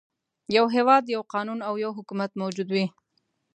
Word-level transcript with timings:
يو 0.55 0.65
هېواد، 0.75 1.03
یو 1.15 1.21
قانون 1.33 1.59
او 1.67 1.73
یو 1.83 1.91
حکومت 1.97 2.31
موجود 2.41 2.67
دی. 2.75 2.85